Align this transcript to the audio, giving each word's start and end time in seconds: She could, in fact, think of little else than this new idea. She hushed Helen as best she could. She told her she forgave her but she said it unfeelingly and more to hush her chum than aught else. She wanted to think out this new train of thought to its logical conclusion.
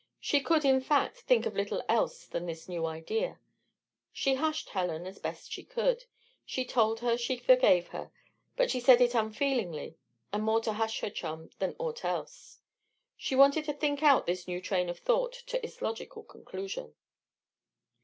She 0.19 0.39
could, 0.41 0.65
in 0.65 0.81
fact, 0.81 1.17
think 1.17 1.45
of 1.45 1.55
little 1.55 1.83
else 1.87 2.25
than 2.25 2.47
this 2.47 2.67
new 2.67 2.87
idea. 2.87 3.39
She 4.11 4.33
hushed 4.33 4.69
Helen 4.69 5.05
as 5.05 5.19
best 5.19 5.51
she 5.51 5.63
could. 5.63 6.05
She 6.43 6.65
told 6.65 7.01
her 7.01 7.15
she 7.19 7.37
forgave 7.37 7.89
her 7.89 8.09
but 8.55 8.71
she 8.71 8.79
said 8.79 8.99
it 8.99 9.13
unfeelingly 9.13 9.99
and 10.33 10.41
more 10.41 10.59
to 10.61 10.73
hush 10.73 11.01
her 11.01 11.11
chum 11.11 11.51
than 11.59 11.75
aught 11.77 12.03
else. 12.03 12.61
She 13.15 13.35
wanted 13.35 13.65
to 13.65 13.73
think 13.73 14.01
out 14.01 14.25
this 14.25 14.47
new 14.47 14.59
train 14.59 14.89
of 14.89 14.97
thought 14.97 15.33
to 15.45 15.63
its 15.63 15.83
logical 15.83 16.23
conclusion. 16.23 16.95